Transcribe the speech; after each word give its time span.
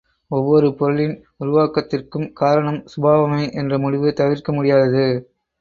ஒவ்வொரு 0.31 0.67
பொருளின் 0.73 1.13
உருவாக்கத்திற்கும் 1.39 2.33
காரணம் 2.33 2.81
சுபாவமே 2.87 3.53
என்ற 3.53 3.77
முடிவு 3.77 4.13
தவிர்க்க 4.13 4.51
முடியாதது. 4.51 5.05